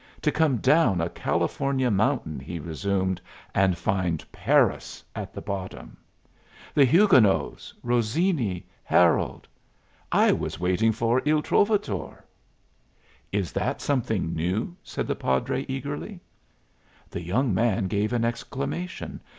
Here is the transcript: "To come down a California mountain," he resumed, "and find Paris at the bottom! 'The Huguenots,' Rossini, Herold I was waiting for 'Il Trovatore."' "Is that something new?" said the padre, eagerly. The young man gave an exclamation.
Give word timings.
"To 0.23 0.31
come 0.31 0.57
down 0.57 0.99
a 0.99 1.09
California 1.11 1.91
mountain," 1.91 2.39
he 2.39 2.57
resumed, 2.57 3.21
"and 3.53 3.77
find 3.77 4.25
Paris 4.31 5.03
at 5.15 5.31
the 5.31 5.43
bottom! 5.43 5.95
'The 6.73 6.85
Huguenots,' 6.85 7.71
Rossini, 7.83 8.65
Herold 8.83 9.47
I 10.11 10.31
was 10.31 10.59
waiting 10.59 10.91
for 10.91 11.21
'Il 11.23 11.43
Trovatore."' 11.43 12.25
"Is 13.31 13.51
that 13.51 13.79
something 13.79 14.33
new?" 14.33 14.75
said 14.81 15.05
the 15.05 15.15
padre, 15.15 15.67
eagerly. 15.69 16.19
The 17.11 17.21
young 17.21 17.53
man 17.53 17.85
gave 17.85 18.11
an 18.11 18.25
exclamation. 18.25 19.21